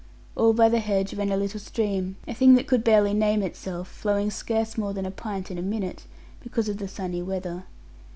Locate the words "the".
0.67-0.79, 6.79-6.87